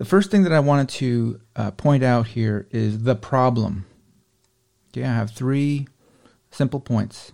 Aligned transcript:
The 0.00 0.06
first 0.06 0.30
thing 0.30 0.44
that 0.44 0.52
I 0.54 0.60
wanted 0.60 0.88
to 0.88 1.40
uh, 1.54 1.70
point 1.72 2.02
out 2.02 2.28
here 2.28 2.66
is 2.70 3.02
the 3.02 3.14
problem. 3.14 3.84
Okay, 4.88 5.04
I 5.04 5.12
have 5.12 5.30
three 5.30 5.88
simple 6.50 6.80
points 6.80 7.32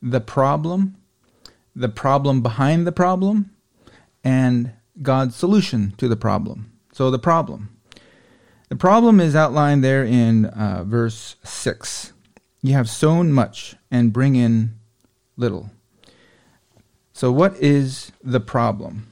the 0.00 0.20
problem, 0.20 0.98
the 1.74 1.88
problem 1.88 2.42
behind 2.42 2.86
the 2.86 2.92
problem, 2.92 3.50
and 4.22 4.72
God's 5.02 5.34
solution 5.34 5.94
to 5.96 6.06
the 6.06 6.14
problem. 6.14 6.70
So, 6.92 7.10
the 7.10 7.18
problem. 7.18 7.76
The 8.68 8.76
problem 8.76 9.18
is 9.18 9.34
outlined 9.34 9.82
there 9.82 10.04
in 10.04 10.44
uh, 10.44 10.84
verse 10.86 11.34
6. 11.42 12.12
You 12.62 12.74
have 12.74 12.88
sown 12.88 13.32
much 13.32 13.74
and 13.90 14.12
bring 14.12 14.36
in 14.36 14.78
little. 15.36 15.70
So, 17.12 17.32
what 17.32 17.56
is 17.56 18.12
the 18.22 18.38
problem? 18.38 19.08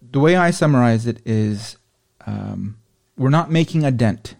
The 0.00 0.20
way 0.20 0.36
I 0.36 0.52
summarize 0.52 1.08
it 1.08 1.20
is 1.26 1.78
um, 2.26 2.78
we're 3.16 3.30
not 3.30 3.50
making 3.50 3.84
a 3.84 3.90
dent. 3.90 4.36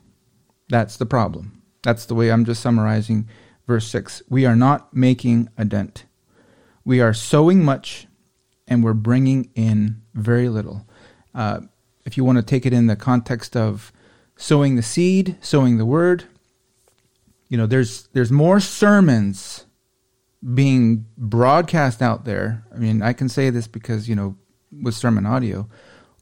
That's 0.68 0.96
the 0.96 1.06
problem. 1.06 1.62
That's 1.82 2.06
the 2.06 2.14
way 2.14 2.30
I'm 2.30 2.44
just 2.44 2.62
summarizing 2.62 3.28
verse 3.66 3.86
6. 3.88 4.22
We 4.28 4.44
are 4.44 4.56
not 4.56 4.94
making 4.94 5.48
a 5.56 5.64
dent. 5.64 6.04
We 6.84 7.00
are 7.00 7.14
sowing 7.14 7.64
much 7.64 8.06
and 8.66 8.82
we're 8.82 8.94
bringing 8.94 9.50
in 9.54 10.02
very 10.14 10.48
little. 10.48 10.86
Uh, 11.34 11.60
if 12.04 12.16
you 12.16 12.24
want 12.24 12.36
to 12.38 12.42
take 12.42 12.66
it 12.66 12.72
in 12.72 12.86
the 12.86 12.96
context 12.96 13.56
of 13.56 13.92
sowing 14.36 14.76
the 14.76 14.82
seed, 14.82 15.36
sowing 15.40 15.78
the 15.78 15.86
word. 15.86 16.24
You 17.48 17.56
know, 17.56 17.66
there's 17.66 18.08
there's 18.12 18.32
more 18.32 18.60
sermons 18.60 19.66
being 20.54 21.06
broadcast 21.16 22.02
out 22.02 22.24
there. 22.24 22.64
I 22.74 22.78
mean, 22.78 23.02
I 23.02 23.12
can 23.12 23.28
say 23.28 23.50
this 23.50 23.66
because, 23.66 24.08
you 24.08 24.14
know, 24.14 24.36
with 24.70 24.94
SermonAudio, 24.94 25.68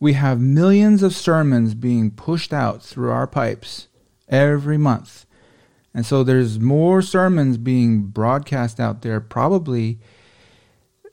we 0.05 0.13
have 0.13 0.41
millions 0.41 1.03
of 1.03 1.15
sermons 1.15 1.75
being 1.75 2.11
pushed 2.11 2.53
out 2.53 2.83
through 2.83 3.11
our 3.11 3.27
pipes 3.27 3.89
every 4.29 4.79
month. 4.79 5.27
And 5.93 6.05
so 6.05 6.23
there's 6.23 6.59
more 6.59 7.03
sermons 7.03 7.57
being 7.57 8.03
broadcast 8.03 8.79
out 8.79 9.03
there 9.03 9.21
probably 9.21 9.99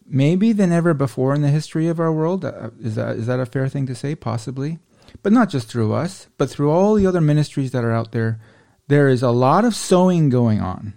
maybe 0.06 0.52
than 0.52 0.72
ever 0.72 0.94
before 0.94 1.34
in 1.34 1.42
the 1.42 1.50
history 1.50 1.88
of 1.88 2.00
our 2.00 2.12
world. 2.12 2.44
Uh, 2.44 2.72
is 2.82 2.96
that 2.96 3.16
is 3.16 3.28
that 3.28 3.40
a 3.40 3.46
fair 3.46 3.68
thing 3.68 3.86
to 3.88 3.96
say? 3.96 4.16
Possibly 4.16 4.80
but 5.24 5.34
not 5.34 5.50
just 5.50 5.68
through 5.68 5.94
us, 5.94 6.28
but 6.38 6.50
through 6.50 6.72
all 6.72 6.96
the 6.96 7.08
other 7.08 7.22
ministries 7.22 7.72
that 7.72 7.84
are 7.84 7.92
out 7.92 8.12
there, 8.12 8.40
there 8.88 9.08
is 9.08 9.24
a 9.24 9.32
lot 9.32 9.66
of 9.66 9.76
sowing 9.76 10.30
going 10.30 10.60
on. 10.60 10.94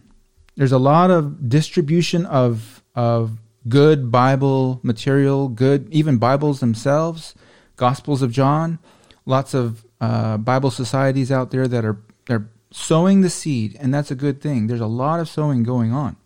There's 0.56 0.72
a 0.72 0.78
lot 0.78 1.10
of 1.10 1.48
distribution 1.48 2.26
of 2.26 2.82
of 2.94 3.38
good 3.68 4.10
Bible 4.10 4.80
material, 4.82 5.48
good 5.48 5.88
even 5.90 6.18
Bibles 6.18 6.60
themselves, 6.60 7.34
Gospels 7.76 8.22
of 8.22 8.32
John. 8.32 8.78
Lots 9.26 9.54
of 9.54 9.84
uh, 10.00 10.36
Bible 10.36 10.70
societies 10.70 11.32
out 11.32 11.50
there 11.50 11.66
that 11.68 11.84
are 11.84 11.98
they're 12.26 12.48
sowing 12.70 13.20
the 13.20 13.30
seed, 13.30 13.76
and 13.80 13.92
that's 13.92 14.10
a 14.10 14.14
good 14.14 14.40
thing. 14.40 14.66
There's 14.66 14.80
a 14.80 14.86
lot 14.86 15.20
of 15.20 15.28
sowing 15.28 15.62
going 15.62 15.92
on. 15.92 16.16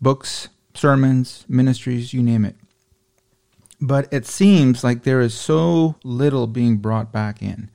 Books, 0.00 0.48
sermons, 0.74 1.44
ministries, 1.48 2.12
you 2.12 2.22
name 2.22 2.44
it 2.44 2.56
but 3.82 4.06
it 4.12 4.24
seems 4.24 4.84
like 4.84 5.02
there 5.02 5.20
is 5.20 5.34
so 5.34 5.96
little 6.04 6.46
being 6.46 6.76
brought 6.76 7.10
back 7.10 7.42
in. 7.42 7.68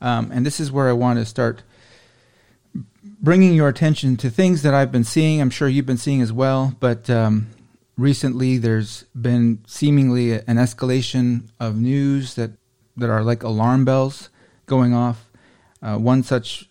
Um, 0.00 0.30
and 0.32 0.46
this 0.46 0.60
is 0.60 0.70
where 0.70 0.88
I 0.88 0.92
want 0.92 1.18
to 1.18 1.24
start 1.24 1.64
bringing 3.02 3.52
your 3.52 3.68
attention 3.68 4.16
to 4.18 4.30
things 4.30 4.62
that 4.62 4.74
I've 4.74 4.92
been 4.92 5.02
seeing. 5.02 5.40
I'm 5.40 5.50
sure 5.50 5.66
you've 5.68 5.86
been 5.86 5.98
seeing 5.98 6.22
as 6.22 6.32
well, 6.32 6.76
but 6.78 7.10
um, 7.10 7.48
recently 7.96 8.58
there's 8.58 9.04
been 9.14 9.62
seemingly 9.66 10.32
an 10.32 10.56
escalation 10.56 11.48
of 11.60 11.76
news 11.76 12.34
that, 12.34 12.52
that 12.96 13.10
are 13.10 13.22
like 13.22 13.42
alarm 13.42 13.84
bells 13.84 14.30
going 14.66 14.92
off. 14.94 15.30
Uh, 15.82 15.98
one 15.98 16.22
such 16.22 16.68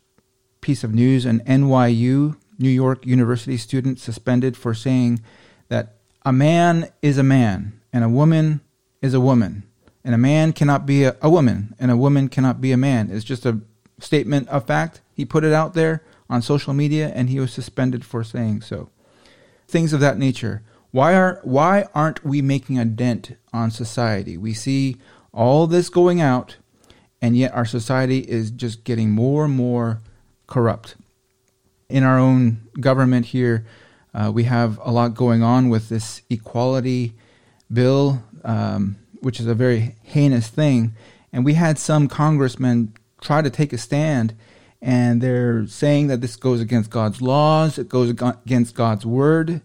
piece 0.62 0.84
of 0.84 0.94
news 0.94 1.26
an 1.26 1.42
NYU, 1.42 2.36
New 2.58 2.70
York 2.70 3.06
University 3.06 3.58
student, 3.58 4.00
suspended 4.00 4.58
for 4.58 4.74
saying 4.74 5.22
that 5.70 5.96
a 6.26 6.34
man 6.34 6.90
is 7.02 7.18
a 7.18 7.24
man 7.24 7.80
and 7.92 8.04
a 8.04 8.10
woman 8.10 8.62
is 9.02 9.14
a 9.14 9.20
woman, 9.20 9.64
and 10.04 10.16
a 10.16 10.18
man 10.18 10.54
cannot 10.54 10.86
be 10.86 11.04
a, 11.04 11.16
a 11.22 11.30
woman, 11.30 11.76
and 11.78 11.92
a 11.92 11.98
woman 11.98 12.30
cannot 12.30 12.62
be 12.62 12.72
a 12.72 12.78
man. 12.78 13.10
It's 13.12 13.26
just 13.26 13.46
a 13.46 13.60
statement 14.00 14.48
of 14.48 14.66
fact. 14.66 15.02
He 15.14 15.26
put 15.26 15.44
it 15.44 15.54
out 15.54 15.74
there 15.74 16.02
on 16.30 16.42
social 16.42 16.74
media, 16.74 17.12
and 17.14 17.30
he 17.30 17.40
was 17.40 17.52
suspended 17.52 18.04
for 18.04 18.24
saying 18.24 18.62
so. 18.62 18.90
Things 19.68 19.94
of 19.94 20.00
that 20.00 20.18
nature. 20.18 20.64
Why 20.94 21.16
are 21.16 21.40
why 21.42 21.88
aren't 21.96 22.24
we 22.24 22.44
making 22.44 22.78
a 22.78 22.86
dent 22.86 23.36
on 23.52 23.72
society? 23.72 24.38
We 24.38 24.54
see 24.54 24.98
all 25.34 25.66
this 25.66 25.90
going 25.90 26.22
out, 26.22 26.58
and 27.20 27.36
yet 27.36 27.52
our 27.56 27.66
society 27.66 28.20
is 28.20 28.52
just 28.52 28.84
getting 28.84 29.10
more 29.10 29.46
and 29.46 29.56
more 29.56 30.02
corrupt. 30.46 30.96
In 31.90 32.04
our 32.04 32.20
own 32.20 32.68
government 32.80 33.26
here, 33.26 33.66
uh, 34.14 34.32
we 34.32 34.44
have 34.44 34.80
a 34.84 34.92
lot 34.92 35.16
going 35.16 35.42
on 35.42 35.70
with 35.70 35.90
this 35.90 36.22
equality 36.30 37.14
bill, 37.72 38.22
um, 38.44 38.98
which 39.20 39.40
is 39.40 39.48
a 39.48 39.56
very 39.56 39.96
heinous 40.04 40.48
thing. 40.48 40.94
And 41.32 41.44
we 41.44 41.56
had 41.56 41.80
some 41.80 42.08
congressmen 42.08 42.94
try 43.20 43.42
to 43.42 43.50
take 43.50 43.74
a 43.74 43.80
stand, 43.80 44.36
and 44.80 45.22
they're 45.22 45.66
saying 45.66 46.06
that 46.10 46.22
this 46.22 46.36
goes 46.36 46.62
against 46.62 46.92
God's 46.92 47.20
laws, 47.20 47.80
it 47.80 47.90
goes 47.90 48.12
against 48.12 48.76
God's 48.76 49.08
word, 49.08 49.64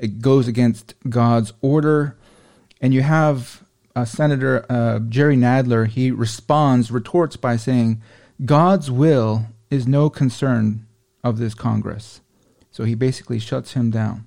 it 0.00 0.20
goes 0.20 0.48
against 0.48 0.94
God's 1.08 1.52
order. 1.60 2.16
And 2.80 2.92
you 2.92 3.02
have 3.02 3.62
uh, 3.94 4.04
Senator 4.04 4.64
uh, 4.68 4.98
Jerry 5.00 5.36
Nadler, 5.36 5.86
he 5.86 6.10
responds, 6.10 6.90
retorts 6.90 7.36
by 7.36 7.56
saying, 7.56 8.02
God's 8.44 8.90
will 8.90 9.46
is 9.70 9.86
no 9.86 10.08
concern 10.08 10.86
of 11.22 11.38
this 11.38 11.54
Congress. 11.54 12.22
So 12.70 12.84
he 12.84 12.94
basically 12.94 13.38
shuts 13.38 13.74
him 13.74 13.90
down. 13.90 14.26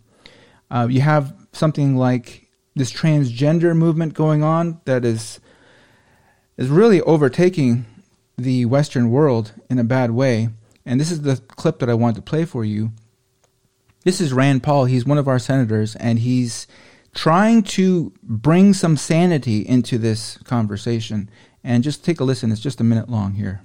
Uh, 0.69 0.87
you 0.89 1.01
have 1.01 1.33
something 1.51 1.97
like 1.97 2.47
this 2.75 2.91
transgender 2.91 3.75
movement 3.75 4.13
going 4.13 4.43
on 4.43 4.79
that 4.85 5.03
is 5.03 5.39
is 6.55 6.69
really 6.69 7.01
overtaking 7.01 7.85
the 8.37 8.65
Western 8.65 9.09
world 9.09 9.53
in 9.71 9.79
a 9.79 9.83
bad 9.83 10.11
way. 10.11 10.49
And 10.85 10.99
this 10.99 11.09
is 11.09 11.21
the 11.21 11.37
clip 11.37 11.79
that 11.79 11.89
I 11.89 11.95
want 11.95 12.15
to 12.15 12.21
play 12.21 12.45
for 12.45 12.63
you. 12.63 12.91
This 14.03 14.19
is 14.19 14.33
Rand 14.33 14.63
Paul. 14.63 14.83
He's 14.83 15.05
one 15.05 15.17
of 15.17 15.29
our 15.29 15.39
senators, 15.39 15.95
and 15.95 16.19
he's 16.19 16.67
trying 17.15 17.63
to 17.63 18.11
bring 18.21 18.73
some 18.73 18.97
sanity 18.97 19.61
into 19.65 19.97
this 19.97 20.37
conversation. 20.43 21.29
And 21.63 21.85
just 21.85 22.03
take 22.03 22.19
a 22.19 22.25
listen. 22.25 22.51
It's 22.51 22.59
just 22.59 22.81
a 22.81 22.83
minute 22.83 23.09
long 23.09 23.35
here. 23.35 23.61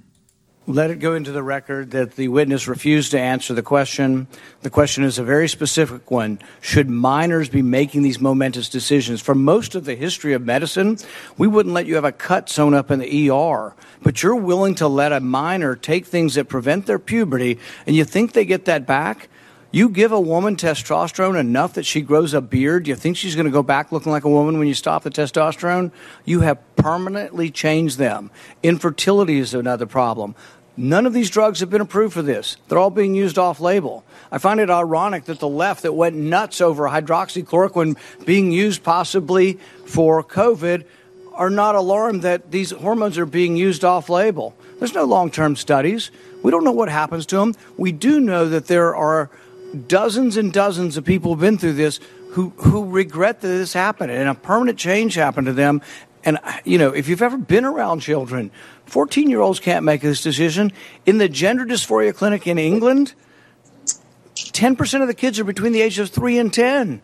Let 0.65 0.91
it 0.91 0.99
go 0.99 1.13
into 1.13 1.33
the 1.33 1.43
record 1.43 1.91
that 1.91 2.15
the 2.15 2.29
witness 2.29 2.69
refused 2.69 3.11
to 3.11 3.19
answer 3.19 3.53
the 3.53 3.63
question. 3.63 4.27
The 4.61 4.69
question 4.69 5.03
is 5.03 5.19
a 5.19 5.23
very 5.23 5.49
specific 5.49 6.09
one. 6.09 6.39
Should 6.61 6.89
minors 6.89 7.49
be 7.49 7.61
making 7.61 8.03
these 8.03 8.21
momentous 8.21 8.69
decisions? 8.69 9.19
For 9.19 9.35
most 9.35 9.75
of 9.75 9.83
the 9.83 9.95
history 9.95 10.31
of 10.31 10.45
medicine, 10.45 10.99
we 11.37 11.47
wouldn't 11.47 11.75
let 11.75 11.85
you 11.85 11.95
have 11.95 12.05
a 12.05 12.13
cut 12.13 12.49
sewn 12.49 12.73
up 12.73 12.91
in 12.91 12.99
the 12.99 13.29
ER. 13.29 13.75
But 14.03 14.23
you're 14.23 14.35
willing 14.35 14.75
to 14.75 14.87
let 14.87 15.11
a 15.11 15.19
minor 15.19 15.75
take 15.75 16.05
things 16.05 16.35
that 16.35 16.47
prevent 16.47 16.85
their 16.85 16.99
puberty, 16.99 17.59
and 17.85 17.93
you 17.93 18.05
think 18.05 18.31
they 18.31 18.45
get 18.45 18.63
that 18.65 18.87
back? 18.87 19.27
You 19.71 19.89
give 19.89 20.11
a 20.11 20.19
woman 20.19 20.55
testosterone 20.55 21.39
enough 21.39 21.73
that 21.73 21.85
she 21.85 22.01
grows 22.01 22.33
a 22.33 22.41
beard, 22.41 22.87
you 22.87 22.95
think 22.95 23.17
she's 23.17 23.35
going 23.35 23.45
to 23.45 23.51
go 23.51 23.61
back 23.61 23.91
looking 23.91 24.11
like 24.11 24.23
a 24.23 24.29
woman 24.29 24.57
when 24.57 24.67
you 24.67 24.73
stop 24.73 25.03
the 25.03 25.11
testosterone? 25.11 25.91
You 26.25 26.41
have 26.41 26.57
permanently 26.75 27.51
changed 27.51 27.99
them. 27.99 28.31
Infertility 28.63 29.37
is 29.37 29.53
another 29.53 29.85
problem. 29.85 30.33
None 30.75 31.05
of 31.05 31.13
these 31.13 31.29
drugs 31.29 31.59
have 31.59 31.69
been 31.69 31.81
approved 31.81 32.15
for 32.15 32.23
this. 32.23 32.57
They're 32.67 32.79
all 32.79 32.89
being 32.89 33.13
used 33.13 33.37
off 33.37 33.59
label. 33.59 34.03
I 34.31 34.39
find 34.39 34.59
it 34.59 34.71
ironic 34.71 35.25
that 35.25 35.39
the 35.39 35.47
left 35.47 35.83
that 35.83 35.93
went 35.93 36.15
nuts 36.15 36.61
over 36.61 36.85
hydroxychloroquine 36.85 37.95
being 38.25 38.51
used 38.51 38.81
possibly 38.81 39.59
for 39.85 40.23
COVID 40.23 40.85
are 41.35 41.49
not 41.51 41.75
alarmed 41.75 42.23
that 42.23 42.49
these 42.49 42.71
hormones 42.71 43.19
are 43.19 43.25
being 43.25 43.55
used 43.55 43.85
off 43.85 44.09
label. 44.09 44.55
There's 44.79 44.95
no 44.95 45.03
long 45.03 45.29
term 45.29 45.55
studies. 45.55 46.09
We 46.41 46.49
don't 46.49 46.63
know 46.63 46.71
what 46.71 46.89
happens 46.89 47.25
to 47.27 47.35
them. 47.35 47.53
We 47.77 47.91
do 47.91 48.19
know 48.19 48.49
that 48.49 48.67
there 48.67 48.95
are 48.95 49.29
dozens 49.87 50.37
and 50.37 50.51
dozens 50.51 50.97
of 50.97 51.05
people 51.05 51.31
who've 51.31 51.41
been 51.41 51.57
through 51.57 51.73
this 51.73 51.99
who, 52.31 52.49
who 52.57 52.89
regret 52.89 53.41
that 53.41 53.47
this 53.47 53.73
happened 53.73 54.11
and 54.11 54.29
a 54.29 54.35
permanent 54.35 54.77
change 54.77 55.15
happened 55.15 55.47
to 55.47 55.53
them. 55.53 55.81
And, 56.23 56.37
you 56.65 56.77
know, 56.77 56.89
if 56.89 57.07
you've 57.07 57.21
ever 57.21 57.37
been 57.37 57.65
around 57.65 58.01
children 58.01 58.51
14 58.85 59.29
year 59.29 59.41
olds 59.41 59.59
can't 59.59 59.85
make 59.85 60.01
this 60.01 60.21
decision. 60.21 60.71
In 61.05 61.17
the 61.19 61.29
gender 61.29 61.65
dysphoria 61.65 62.13
clinic 62.13 62.47
in 62.47 62.57
England, 62.57 63.13
10% 64.35 65.01
of 65.01 65.07
the 65.07 65.13
kids 65.13 65.39
are 65.39 65.43
between 65.43 65.71
the 65.71 65.81
ages 65.81 66.09
of 66.09 66.09
3 66.09 66.37
and 66.39 66.53
10. 66.53 67.01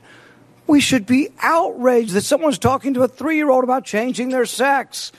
We 0.68 0.82
should 0.82 1.06
be 1.06 1.30
outraged 1.42 2.14
that 2.14 2.22
someone's 2.22 2.58
talking 2.58 2.96
to 2.96 3.04
a 3.04 3.08
three 3.08 3.36
year 3.36 3.52
old 3.52 3.64
about 3.64 3.86
changing 3.86 4.30
their 4.30 4.48
sex. 4.48 5.12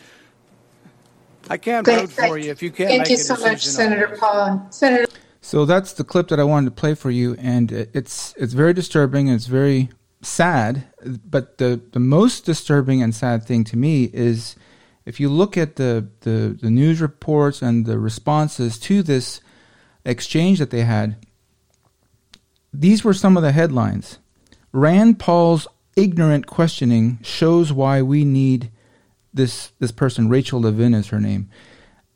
I 1.48 1.56
can't 1.56 1.87
vote 1.87 2.10
for 2.10 2.37
you 2.37 2.50
if 2.50 2.62
you 2.62 2.72
can't 2.72 2.90
Thank 2.90 3.10
you 3.10 3.16
so 3.16 3.37
much, 3.37 3.64
Senator 3.64 4.16
Paul. 4.19 4.66
Senator. 4.70 5.06
So 5.46 5.64
that's 5.64 5.93
the 5.93 6.02
clip 6.02 6.26
that 6.28 6.40
I 6.40 6.43
wanted 6.43 6.70
to 6.70 6.81
play 6.81 6.96
for 6.96 7.08
you, 7.08 7.37
and 7.38 7.70
it's 7.70 8.34
it's 8.37 8.52
very 8.52 8.75
disturbing 8.75 9.28
and 9.28 9.37
it's 9.37 9.46
very 9.46 9.90
sad. 10.20 10.88
But 11.04 11.58
the 11.58 11.81
the 11.93 12.00
most 12.00 12.44
disturbing 12.44 13.00
and 13.00 13.14
sad 13.14 13.44
thing 13.44 13.62
to 13.66 13.76
me 13.76 14.10
is 14.12 14.56
If 15.06 15.20
you 15.20 15.28
look 15.28 15.56
at 15.56 15.76
the, 15.76 16.08
the, 16.22 16.58
the 16.60 16.69
news 16.69 17.00
reports 17.00 17.62
and 17.62 17.87
the 17.87 17.98
responses 17.98 18.76
to 18.81 19.04
this 19.04 19.40
exchange 20.04 20.58
that 20.58 20.70
they 20.70 20.82
had, 20.82 21.16
these 22.72 23.04
were 23.04 23.14
some 23.14 23.37
of 23.37 23.44
the 23.44 23.52
headlines. 23.52 24.19
Rand 24.72 25.20
Paul's 25.20 25.69
ignorant 25.94 26.46
questioning 26.46 27.20
shows 27.22 27.72
why 27.72 28.02
we 28.02 28.25
need 28.25 28.70
this 29.32 29.70
this 29.78 29.93
person, 29.93 30.28
Rachel 30.28 30.60
Levine 30.60 30.94
is 30.94 31.08
her 31.08 31.20
name, 31.20 31.48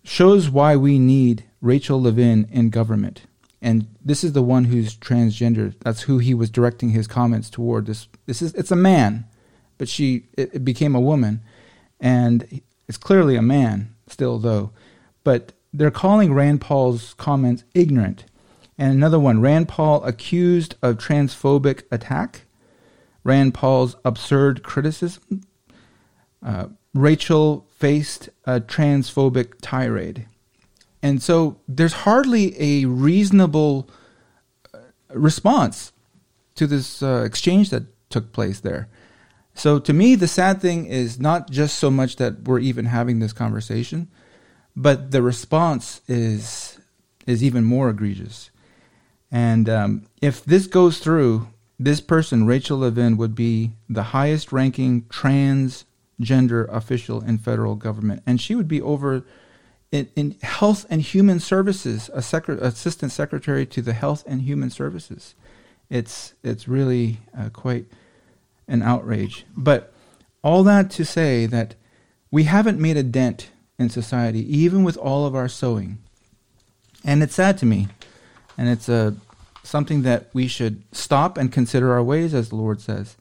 shows 0.03 0.51
why 0.51 0.75
we 0.75 0.99
need 0.99 1.45
Rachel 1.61 2.03
Levine 2.03 2.49
in 2.51 2.71
government. 2.71 3.23
And 3.63 3.89
this 4.03 4.25
is 4.25 4.33
the 4.33 4.43
one 4.43 4.65
who's 4.65 4.97
transgender. 4.97 5.75
That's 5.81 6.03
who 6.03 6.19
he 6.19 6.33
was 6.33 6.51
directing 6.51 6.91
his 6.91 7.07
comments 7.07 7.51
toward. 7.51 7.87
This 7.87 8.09
this 8.27 8.41
is 8.41 8.55
it's 8.55 8.71
a 8.71 8.77
man, 8.77 9.27
but 9.77 9.89
she 9.89 10.25
it, 10.35 10.55
it 10.55 10.65
became 10.65 10.95
a 10.95 11.01
woman, 11.01 11.43
and 12.01 12.63
it's 12.89 12.97
clearly 12.97 13.37
a 13.37 13.43
man 13.43 13.95
still 14.07 14.39
though. 14.39 14.71
But 15.25 15.53
they're 15.75 15.91
calling 15.91 16.33
Rand 16.33 16.63
Paul's 16.63 17.15
comments 17.15 17.65
ignorant. 17.75 18.25
And 18.79 18.95
another 18.95 19.21
one, 19.21 19.43
Rand 19.43 19.69
Paul 19.69 20.03
accused 20.05 20.75
of 20.81 20.97
transphobic 20.97 21.83
attack. 21.91 22.47
Rand 23.25 23.53
Paul's 23.53 23.95
absurd 24.07 24.63
criticism. 24.63 25.43
Uh, 26.43 26.69
Rachel 26.95 27.67
faced 27.71 28.31
a 28.47 28.59
transphobic 28.59 29.53
tirade. 29.61 30.27
And 31.03 31.23
so 31.23 31.61
there's 31.67 31.93
hardly 31.93 32.55
a 32.61 32.85
reasonable 32.85 33.89
uh, 34.75 34.79
response 35.15 35.93
to 36.57 36.67
this 36.67 37.03
uh, 37.03 37.23
exchange 37.25 37.71
that 37.71 37.85
took 38.11 38.33
place 38.33 38.61
there. 38.61 38.89
So 39.55 39.79
to 39.79 39.93
me, 39.93 40.15
the 40.15 40.29
sad 40.29 40.61
thing 40.61 40.87
is 40.87 41.19
not 41.19 41.51
just 41.51 41.79
so 41.79 41.91
much 41.91 42.17
that 42.17 42.43
we're 42.43 42.61
even 42.61 42.87
having 42.87 43.19
this 43.19 43.33
conversation, 43.33 44.09
but 44.77 45.11
the 45.11 45.23
response 45.23 46.03
is 46.07 46.79
is 47.27 47.45
even 47.45 47.65
more 47.65 47.91
egregious. 47.91 48.51
And 49.31 49.69
um, 49.69 50.07
if 50.21 50.45
this 50.45 50.67
goes 50.67 50.99
through, 50.99 51.49
this 51.79 52.01
person, 52.01 52.47
Rachel 52.47 52.79
Levine, 52.79 53.17
would 53.17 53.35
be 53.35 53.73
the 53.89 54.03
highest 54.03 54.53
ranking 54.53 55.03
transgender 55.03 56.69
official 56.69 57.23
in 57.23 57.39
federal 57.39 57.75
government. 57.75 58.23
And 58.27 58.41
she 58.41 58.55
would 58.55 58.69
be 58.69 58.81
over 58.81 59.25
in, 59.93 60.09
in 60.17 60.37
Health 60.43 60.87
and 60.89 61.03
Human 61.03 61.41
Services, 61.41 62.11
a 62.15 62.19
secre- 62.19 62.61
assistant 62.61 63.13
secretary 63.13 63.67
to 63.67 63.83
the 63.83 63.93
Health 63.93 64.25
and 64.27 64.43
Human 64.43 64.71
Services. 64.71 65.35
It's, 65.89 66.35
it's 66.43 66.69
really 66.69 67.19
uh, 67.37 67.49
quite 67.51 67.87
an 68.69 68.83
outrage. 68.83 69.45
But 69.57 69.93
all 70.43 70.63
that 70.65 70.91
to 70.93 71.05
say 71.05 71.47
that 71.47 71.75
we 72.31 72.45
haven't 72.45 72.79
made 72.79 72.97
a 72.97 73.03
dent 73.03 73.51
in 73.79 73.91
society, 73.91 74.41
even 74.57 74.85
with 74.85 74.97
all 74.97 75.27
of 75.27 75.35
our 75.35 75.49
sowing. 75.49 75.99
And 77.05 77.23
it's 77.23 77.35
sad 77.35 77.59
to 77.59 77.67
me. 77.67 77.89
And 78.57 78.69
it's 78.69 78.89
a 78.89 79.17
something 79.63 80.03
that 80.03 80.29
we 80.33 80.47
should 80.47 80.83
stop 80.93 81.37
and 81.37 81.53
consider 81.53 81.93
our 81.93 82.03
ways, 82.03 82.35
as 82.35 82.49
the 82.49 82.57
Lord 82.57 82.81
says. 82.81 83.17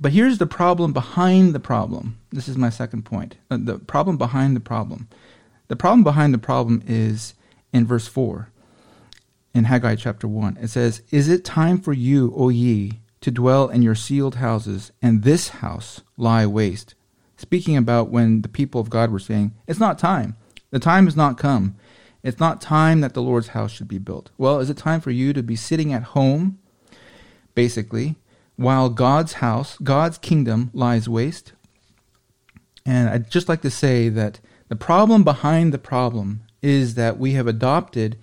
But 0.00 0.12
here's 0.12 0.38
the 0.38 0.46
problem 0.46 0.92
behind 0.92 1.54
the 1.54 1.60
problem. 1.60 2.18
This 2.30 2.48
is 2.48 2.56
my 2.56 2.70
second 2.70 3.04
point. 3.04 3.36
Uh, 3.50 3.58
the 3.60 3.78
problem 3.78 4.16
behind 4.16 4.56
the 4.56 4.60
problem. 4.60 5.08
The 5.70 5.76
problem 5.76 6.02
behind 6.02 6.34
the 6.34 6.38
problem 6.38 6.82
is 6.84 7.34
in 7.72 7.86
verse 7.86 8.08
4 8.08 8.50
in 9.54 9.64
Haggai 9.64 9.94
chapter 9.94 10.26
1. 10.26 10.58
It 10.60 10.66
says, 10.66 11.02
Is 11.12 11.28
it 11.28 11.44
time 11.44 11.78
for 11.78 11.92
you, 11.92 12.34
O 12.36 12.48
ye, 12.48 12.98
to 13.20 13.30
dwell 13.30 13.68
in 13.68 13.80
your 13.80 13.94
ceiled 13.94 14.34
houses, 14.34 14.90
and 15.00 15.22
this 15.22 15.50
house 15.50 16.00
lie 16.16 16.44
waste? 16.44 16.96
Speaking 17.36 17.76
about 17.76 18.10
when 18.10 18.42
the 18.42 18.48
people 18.48 18.80
of 18.80 18.90
God 18.90 19.12
were 19.12 19.20
saying, 19.20 19.54
It's 19.68 19.78
not 19.78 19.96
time. 19.96 20.34
The 20.72 20.80
time 20.80 21.04
has 21.04 21.14
not 21.14 21.38
come. 21.38 21.76
It's 22.24 22.40
not 22.40 22.60
time 22.60 23.00
that 23.02 23.14
the 23.14 23.22
Lord's 23.22 23.48
house 23.48 23.70
should 23.70 23.86
be 23.86 23.98
built. 23.98 24.32
Well, 24.36 24.58
is 24.58 24.70
it 24.70 24.76
time 24.76 25.00
for 25.00 25.12
you 25.12 25.32
to 25.32 25.42
be 25.42 25.54
sitting 25.54 25.92
at 25.92 26.02
home, 26.02 26.58
basically, 27.54 28.16
while 28.56 28.88
God's 28.88 29.34
house, 29.34 29.78
God's 29.78 30.18
kingdom 30.18 30.70
lies 30.74 31.08
waste? 31.08 31.52
And 32.84 33.08
I'd 33.08 33.30
just 33.30 33.48
like 33.48 33.62
to 33.62 33.70
say 33.70 34.08
that 34.08 34.40
the 34.70 34.76
problem 34.76 35.24
behind 35.24 35.74
the 35.74 35.78
problem 35.78 36.42
is 36.62 36.94
that 36.94 37.18
we 37.18 37.32
have 37.32 37.48
adopted 37.48 38.16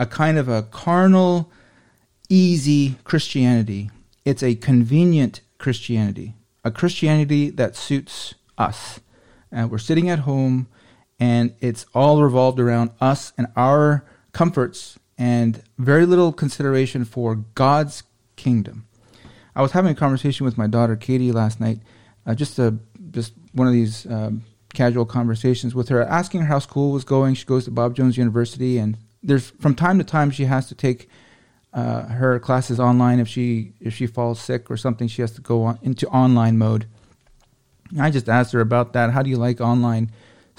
a 0.00 0.04
kind 0.04 0.36
of 0.36 0.48
a 0.48 0.64
carnal, 0.64 1.48
easy 2.28 2.96
Christianity. 3.04 3.88
It's 4.24 4.42
a 4.42 4.56
convenient 4.56 5.42
Christianity, 5.58 6.34
a 6.64 6.72
Christianity 6.72 7.50
that 7.50 7.76
suits 7.76 8.34
us. 8.58 8.98
And 9.52 9.70
we're 9.70 9.78
sitting 9.78 10.10
at 10.10 10.20
home 10.20 10.66
and 11.20 11.54
it's 11.60 11.86
all 11.94 12.20
revolved 12.20 12.58
around 12.58 12.90
us 13.00 13.32
and 13.38 13.46
our 13.54 14.04
comforts 14.32 14.98
and 15.16 15.62
very 15.78 16.04
little 16.04 16.32
consideration 16.32 17.04
for 17.04 17.36
God's 17.54 18.02
kingdom. 18.34 18.88
I 19.54 19.62
was 19.62 19.70
having 19.70 19.92
a 19.92 19.94
conversation 19.94 20.44
with 20.44 20.58
my 20.58 20.66
daughter 20.66 20.96
Katie 20.96 21.30
last 21.30 21.60
night, 21.60 21.78
uh, 22.26 22.34
just 22.34 22.58
a 22.58 22.76
just 23.12 23.34
one 23.52 23.66
of 23.66 23.72
these 23.72 24.06
um, 24.06 24.44
casual 24.74 25.04
conversations 25.04 25.74
with 25.74 25.88
her, 25.88 26.02
asking 26.02 26.42
her 26.42 26.46
how 26.46 26.58
school 26.58 26.92
was 26.92 27.04
going. 27.04 27.34
She 27.34 27.44
goes 27.44 27.64
to 27.64 27.70
Bob 27.70 27.94
Jones 27.94 28.16
University, 28.16 28.78
and 28.78 28.96
there's 29.22 29.50
from 29.50 29.74
time 29.74 29.98
to 29.98 30.04
time 30.04 30.30
she 30.30 30.44
has 30.44 30.68
to 30.68 30.74
take 30.74 31.08
uh, 31.72 32.02
her 32.06 32.38
classes 32.40 32.80
online 32.80 33.20
if 33.20 33.28
she 33.28 33.72
if 33.80 33.94
she 33.94 34.06
falls 34.06 34.40
sick 34.40 34.70
or 34.70 34.76
something. 34.76 35.08
She 35.08 35.22
has 35.22 35.32
to 35.32 35.40
go 35.40 35.64
on, 35.64 35.78
into 35.82 36.06
online 36.08 36.58
mode. 36.58 36.86
I 37.98 38.10
just 38.10 38.28
asked 38.28 38.52
her 38.52 38.60
about 38.60 38.92
that. 38.92 39.10
How 39.10 39.22
do 39.22 39.30
you 39.30 39.36
like 39.36 39.60
online? 39.60 40.10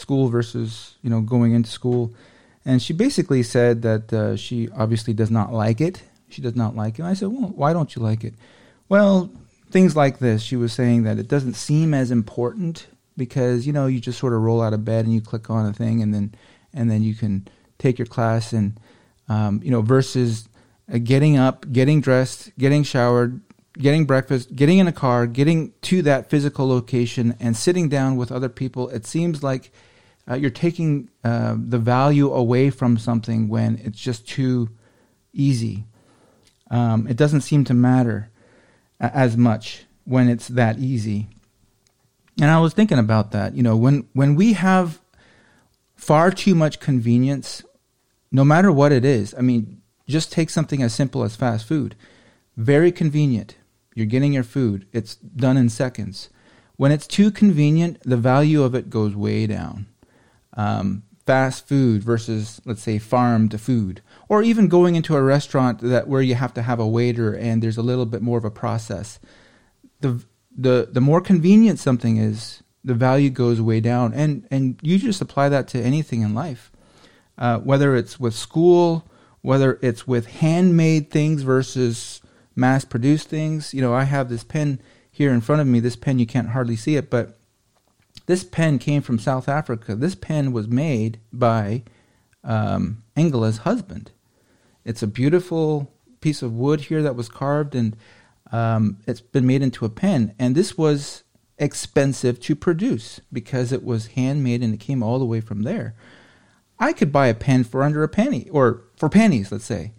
school 0.01 0.27
versus 0.27 0.95
you 1.01 1.09
know 1.09 1.21
going 1.21 1.53
into 1.53 1.69
school, 1.69 2.13
and 2.65 2.81
she 2.81 2.91
basically 2.91 3.43
said 3.43 3.83
that 3.83 4.11
uh, 4.11 4.35
she 4.35 4.69
obviously 4.71 5.13
does 5.13 5.31
not 5.31 5.53
like 5.53 5.79
it. 5.79 6.03
She 6.27 6.41
does 6.41 6.55
not 6.55 6.75
like 6.75 6.95
it. 6.95 6.99
And 6.99 7.07
I 7.07 7.13
said, 7.13 7.27
well, 7.27 7.51
why 7.55 7.73
don't 7.73 7.95
you 7.95 8.01
like 8.01 8.23
it? 8.23 8.33
Well, 8.87 9.29
things 9.69 9.95
like 9.95 10.19
this. 10.19 10.41
She 10.41 10.55
was 10.55 10.71
saying 10.73 11.03
that 11.03 11.19
it 11.19 11.27
doesn't 11.27 11.55
seem 11.55 11.93
as 11.93 12.09
important 12.09 12.87
because 13.21 13.67
you 13.67 13.71
know 13.71 13.85
you 13.85 13.99
just 13.99 14.17
sort 14.17 14.33
of 14.33 14.41
roll 14.41 14.63
out 14.63 14.73
of 14.73 14.83
bed 14.83 15.05
and 15.05 15.13
you 15.13 15.21
click 15.21 15.47
on 15.51 15.67
a 15.67 15.73
thing 15.73 16.01
and 16.01 16.11
then 16.11 16.33
and 16.73 16.89
then 16.89 17.03
you 17.03 17.13
can 17.13 17.47
take 17.77 17.99
your 17.99 18.07
class 18.07 18.51
and 18.51 18.79
um, 19.29 19.61
you 19.63 19.69
know 19.69 19.83
versus 19.83 20.49
uh, 20.91 20.97
getting 20.97 21.37
up, 21.37 21.71
getting 21.71 22.01
dressed, 22.01 22.51
getting 22.57 22.81
showered, 22.81 23.39
getting 23.77 24.05
breakfast, 24.05 24.55
getting 24.55 24.79
in 24.79 24.87
a 24.87 24.91
car, 24.91 25.27
getting 25.27 25.71
to 25.83 26.01
that 26.01 26.31
physical 26.31 26.67
location, 26.67 27.35
and 27.39 27.55
sitting 27.55 27.89
down 27.89 28.15
with 28.15 28.31
other 28.31 28.49
people. 28.49 28.89
It 28.89 29.05
seems 29.05 29.43
like 29.43 29.71
uh, 30.27 30.33
you're 30.33 30.49
taking 30.49 31.11
uh, 31.23 31.55
the 31.59 31.77
value 31.77 32.33
away 32.33 32.71
from 32.71 32.97
something 32.97 33.49
when 33.49 33.79
it's 33.83 33.99
just 33.99 34.27
too 34.27 34.69
easy. 35.31 35.85
Um, 36.71 37.05
it 37.07 37.17
doesn't 37.17 37.41
seem 37.41 37.65
to 37.65 37.75
matter 37.75 38.31
as 38.99 39.37
much 39.37 39.85
when 40.05 40.27
it's 40.27 40.47
that 40.47 40.79
easy. 40.79 41.27
And 42.41 42.49
I 42.49 42.59
was 42.59 42.73
thinking 42.73 42.99
about 42.99 43.31
that. 43.31 43.55
You 43.55 43.63
know, 43.63 43.77
when 43.77 44.07
when 44.13 44.35
we 44.35 44.53
have 44.53 44.99
far 45.95 46.31
too 46.31 46.55
much 46.55 46.79
convenience, 46.79 47.63
no 48.31 48.43
matter 48.43 48.71
what 48.71 48.91
it 48.91 49.05
is. 49.05 49.35
I 49.37 49.41
mean, 49.41 49.81
just 50.07 50.31
take 50.31 50.49
something 50.49 50.81
as 50.81 50.93
simple 50.95 51.23
as 51.23 51.35
fast 51.35 51.67
food. 51.67 51.95
Very 52.57 52.91
convenient. 52.91 53.55
You're 53.93 54.07
getting 54.07 54.33
your 54.33 54.43
food. 54.43 54.87
It's 54.91 55.15
done 55.15 55.57
in 55.57 55.69
seconds. 55.69 56.29
When 56.75 56.91
it's 56.91 57.05
too 57.05 57.29
convenient, 57.29 58.01
the 58.03 58.17
value 58.17 58.63
of 58.63 58.73
it 58.73 58.89
goes 58.89 59.15
way 59.15 59.45
down 59.45 59.85
um, 60.53 61.03
fast 61.25 61.67
food 61.67 62.03
versus 62.03 62.59
let's 62.65 62.81
say 62.81 62.97
farm 62.97 63.47
to 63.49 63.57
food 63.57 64.01
or 64.27 64.41
even 64.41 64.67
going 64.67 64.95
into 64.95 65.15
a 65.15 65.21
restaurant 65.21 65.79
that 65.81 66.07
where 66.07 66.21
you 66.21 66.35
have 66.35 66.53
to 66.55 66.63
have 66.63 66.79
a 66.79 66.87
waiter 66.87 67.33
and 67.33 67.61
there's 67.61 67.77
a 67.77 67.83
little 67.83 68.07
bit 68.07 68.21
more 68.21 68.37
of 68.39 68.45
a 68.45 68.51
process 68.51 69.19
the 70.01 70.23
the 70.55 70.89
the 70.91 71.01
more 71.01 71.21
convenient 71.21 71.79
something 71.79 72.17
is 72.17 72.63
the 72.83 72.93
value 72.93 73.29
goes 73.29 73.61
way 73.61 73.79
down 73.79 74.13
and 74.13 74.47
and 74.51 74.79
you 74.81 74.97
just 74.97 75.21
apply 75.21 75.49
that 75.49 75.67
to 75.67 75.81
anything 75.81 76.21
in 76.21 76.33
life 76.33 76.71
uh, 77.37 77.59
whether 77.59 77.95
it's 77.95 78.19
with 78.19 78.33
school 78.33 79.07
whether 79.41 79.79
it's 79.81 80.05
with 80.05 80.27
handmade 80.27 81.09
things 81.09 81.43
versus 81.43 82.21
mass 82.55 82.83
produced 82.83 83.27
things 83.29 83.73
you 83.73 83.81
know 83.81 83.93
i 83.93 84.03
have 84.03 84.29
this 84.29 84.43
pen 84.43 84.81
here 85.11 85.31
in 85.31 85.41
front 85.41 85.61
of 85.61 85.67
me 85.67 85.79
this 85.79 85.95
pen 85.95 86.19
you 86.19 86.25
can't 86.25 86.49
hardly 86.49 86.75
see 86.75 86.95
it 86.95 87.09
but 87.09 87.37
this 88.25 88.43
pen 88.43 88.79
came 88.79 89.01
from 89.01 89.19
South 89.19 89.49
Africa. 89.49 89.95
This 89.95 90.15
pen 90.15 90.51
was 90.51 90.67
made 90.67 91.19
by 91.33 91.83
um, 92.43 93.03
Angela's 93.15 93.59
husband. 93.59 94.11
It's 94.85 95.03
a 95.03 95.07
beautiful 95.07 95.91
piece 96.21 96.41
of 96.41 96.53
wood 96.53 96.81
here 96.81 97.03
that 97.03 97.15
was 97.15 97.29
carved, 97.29 97.75
and 97.75 97.95
um, 98.51 98.97
it's 99.07 99.21
been 99.21 99.47
made 99.47 99.61
into 99.61 99.85
a 99.85 99.89
pen. 99.89 100.33
And 100.37 100.55
this 100.55 100.77
was 100.77 101.23
expensive 101.57 102.39
to 102.41 102.55
produce 102.55 103.21
because 103.31 103.71
it 103.71 103.83
was 103.83 104.07
handmade 104.07 104.63
and 104.63 104.73
it 104.73 104.79
came 104.79 105.03
all 105.03 105.19
the 105.19 105.25
way 105.25 105.41
from 105.41 105.63
there. 105.63 105.95
I 106.79 106.93
could 106.93 107.11
buy 107.11 107.27
a 107.27 107.35
pen 107.35 107.63
for 107.63 107.83
under 107.83 108.03
a 108.03 108.09
penny, 108.09 108.49
or 108.49 108.81
for 108.97 109.07
pennies, 109.07 109.51
let's 109.51 109.65
say. 109.65 109.93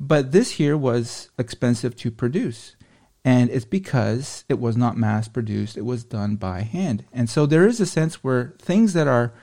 But 0.00 0.32
this 0.32 0.52
here 0.52 0.76
was 0.76 1.30
expensive 1.38 1.94
to 1.96 2.10
produce. 2.10 2.74
And 3.22 3.50
it's 3.50 3.64
because 3.64 4.44
it 4.48 4.58
was 4.58 4.76
not 4.76 4.96
mass 4.96 5.28
produced, 5.28 5.76
it 5.76 5.84
was 5.84 6.04
done 6.04 6.36
by 6.36 6.62
hand. 6.62 7.04
And 7.12 7.28
so 7.28 7.44
there 7.44 7.66
is 7.66 7.80
a 7.80 7.86
sense 7.86 8.22
where 8.24 8.54
things 8.58 8.92
that 8.94 9.08
are 9.08 9.34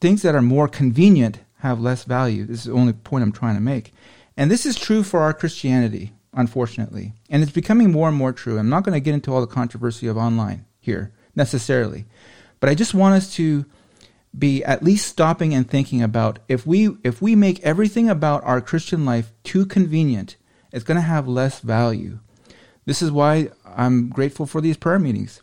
things 0.00 0.22
that 0.22 0.34
are 0.34 0.42
more 0.42 0.68
convenient 0.68 1.40
have 1.58 1.80
less 1.80 2.04
value. 2.04 2.44
This 2.44 2.60
is 2.60 2.64
the 2.66 2.72
only 2.72 2.92
point 2.92 3.24
I'm 3.24 3.32
trying 3.32 3.56
to 3.56 3.60
make. 3.60 3.92
And 4.36 4.50
this 4.50 4.66
is 4.66 4.76
true 4.76 5.02
for 5.02 5.20
our 5.20 5.34
Christianity, 5.34 6.12
unfortunately. 6.36 7.14
And 7.28 7.42
it's 7.42 7.52
becoming 7.52 7.90
more 7.90 8.08
and 8.08 8.16
more 8.16 8.32
true. 8.32 8.58
I'm 8.58 8.68
not 8.68 8.84
going 8.84 8.92
to 8.92 9.00
get 9.00 9.14
into 9.14 9.34
all 9.34 9.40
the 9.40 9.46
controversy 9.46 10.06
of 10.06 10.16
online 10.16 10.66
here 10.78 11.12
necessarily. 11.34 12.04
But 12.60 12.70
I 12.70 12.74
just 12.74 12.94
want 12.94 13.16
us 13.16 13.34
to 13.34 13.64
be 14.38 14.62
at 14.64 14.82
least 14.82 15.08
stopping 15.08 15.54
and 15.54 15.68
thinking 15.68 16.02
about 16.02 16.38
if 16.46 16.66
we 16.66 16.90
if 17.02 17.22
we 17.22 17.34
make 17.34 17.62
everything 17.62 18.08
about 18.08 18.44
our 18.44 18.60
Christian 18.60 19.04
life 19.04 19.32
too 19.42 19.64
convenient, 19.64 20.36
it's 20.72 20.84
going 20.84 20.96
to 20.96 21.02
have 21.02 21.26
less 21.26 21.60
value. 21.60 22.18
This 22.84 23.02
is 23.02 23.10
why 23.10 23.50
I'm 23.64 24.08
grateful 24.08 24.46
for 24.46 24.60
these 24.60 24.76
prayer 24.76 24.98
meetings. 24.98 25.42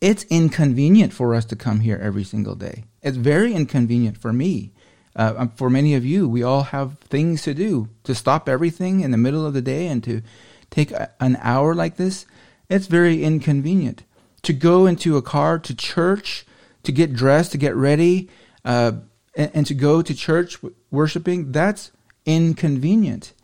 It's 0.00 0.24
inconvenient 0.24 1.12
for 1.12 1.34
us 1.34 1.44
to 1.46 1.56
come 1.56 1.80
here 1.80 1.98
every 2.00 2.22
single 2.22 2.54
day. 2.54 2.84
It's 3.02 3.16
very 3.16 3.52
inconvenient 3.52 4.16
for 4.16 4.32
me. 4.32 4.72
Uh, 5.18 5.34
um, 5.36 5.48
for 5.50 5.68
many 5.68 5.94
of 5.94 6.06
you, 6.06 6.28
we 6.28 6.42
all 6.42 6.62
have 6.62 6.98
things 7.00 7.42
to 7.42 7.52
do. 7.52 7.88
To 8.04 8.14
stop 8.14 8.48
everything 8.48 9.00
in 9.00 9.10
the 9.10 9.18
middle 9.18 9.44
of 9.44 9.52
the 9.52 9.60
day 9.60 9.88
and 9.88 10.02
to 10.04 10.22
take 10.70 10.92
a, 10.92 11.10
an 11.20 11.36
hour 11.42 11.74
like 11.74 11.96
this, 11.96 12.24
it's 12.70 12.86
very 12.86 13.24
inconvenient. 13.24 14.04
To 14.42 14.52
go 14.52 14.86
into 14.86 15.16
a 15.16 15.22
car 15.22 15.58
to 15.58 15.74
church 15.74 16.46
to 16.88 16.92
get 16.92 17.12
dressed, 17.12 17.52
to 17.52 17.58
get 17.58 17.76
ready, 17.76 18.30
uh, 18.64 18.92
and, 19.36 19.50
and 19.52 19.66
to 19.66 19.74
go 19.74 20.00
to 20.00 20.14
church 20.14 20.56
worshiping, 20.90 21.52
that's 21.52 21.92
inconvenient. 22.24 23.34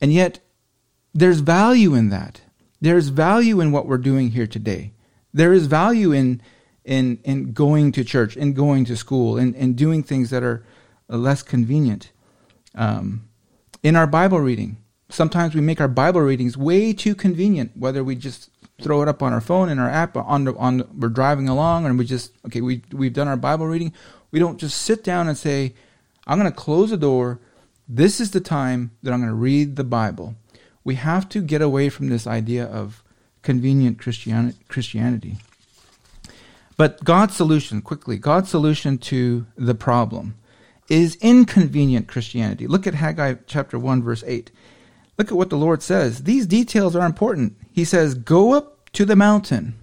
And 0.00 0.12
yet, 0.12 0.38
there's 1.12 1.40
value 1.40 1.94
in 1.94 2.10
that. 2.10 2.42
There's 2.80 3.08
value 3.08 3.60
in 3.60 3.72
what 3.72 3.86
we're 3.86 3.98
doing 3.98 4.30
here 4.30 4.46
today. 4.46 4.92
There 5.34 5.52
is 5.52 5.66
value 5.66 6.12
in 6.12 6.42
in 6.84 7.18
in 7.24 7.52
going 7.52 7.92
to 7.92 8.04
church, 8.04 8.36
in 8.36 8.52
going 8.52 8.84
to 8.84 8.96
school, 8.96 9.36
and 9.36 9.54
in 9.56 9.74
doing 9.74 10.02
things 10.02 10.30
that 10.30 10.42
are 10.42 10.64
less 11.08 11.42
convenient. 11.42 12.12
Um, 12.74 13.28
in 13.82 13.96
our 13.96 14.06
Bible 14.06 14.40
reading, 14.40 14.78
sometimes 15.08 15.54
we 15.54 15.60
make 15.60 15.80
our 15.80 15.88
Bible 15.88 16.20
readings 16.20 16.56
way 16.56 16.92
too 16.92 17.14
convenient. 17.14 17.76
Whether 17.76 18.02
we 18.02 18.14
just 18.14 18.50
throw 18.80 19.02
it 19.02 19.08
up 19.08 19.22
on 19.22 19.32
our 19.32 19.40
phone 19.40 19.68
in 19.68 19.78
our 19.78 19.88
app 19.88 20.16
on 20.16 20.44
the, 20.44 20.54
on 20.56 20.78
the, 20.78 20.88
we're 20.98 21.08
driving 21.08 21.48
along 21.48 21.86
and 21.86 21.96
we 21.96 22.04
just 22.04 22.32
okay 22.46 22.60
we 22.60 22.82
we've 22.92 23.12
done 23.12 23.28
our 23.28 23.36
Bible 23.36 23.66
reading. 23.66 23.92
We 24.30 24.38
don't 24.38 24.58
just 24.58 24.80
sit 24.82 25.04
down 25.04 25.28
and 25.28 25.36
say, 25.36 25.74
"I'm 26.26 26.38
going 26.38 26.50
to 26.50 26.56
close 26.56 26.90
the 26.90 26.96
door. 26.96 27.40
This 27.88 28.20
is 28.20 28.30
the 28.30 28.40
time 28.40 28.92
that 29.02 29.12
I'm 29.12 29.20
going 29.20 29.30
to 29.30 29.36
read 29.36 29.76
the 29.76 29.84
Bible." 29.84 30.36
We 30.84 30.96
have 30.96 31.28
to 31.28 31.42
get 31.42 31.62
away 31.62 31.90
from 31.90 32.08
this 32.08 32.26
idea 32.26 32.64
of 32.64 33.04
convenient. 33.42 33.98
Christianity. 33.98 35.36
But 36.76 37.04
God's 37.04 37.36
solution, 37.36 37.82
quickly, 37.82 38.18
God's 38.18 38.48
solution 38.48 38.98
to 38.98 39.46
the 39.56 39.74
problem 39.74 40.34
is 40.88 41.16
inconvenient 41.16 42.08
Christianity. 42.08 42.66
Look 42.66 42.86
at 42.86 42.94
Haggai 42.94 43.34
chapter 43.46 43.78
1, 43.78 44.02
verse 44.02 44.24
8. 44.26 44.50
Look 45.18 45.30
at 45.30 45.36
what 45.36 45.50
the 45.50 45.56
Lord 45.56 45.82
says. 45.82 46.24
These 46.24 46.46
details 46.46 46.96
are 46.96 47.06
important. 47.06 47.56
He 47.70 47.84
says, 47.84 48.14
Go 48.14 48.54
up 48.54 48.90
to 48.92 49.04
the 49.04 49.16
mountain 49.16 49.74